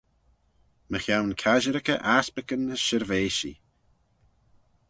[0.91, 3.57] Mychione casherickey aspickyn as shirveishee.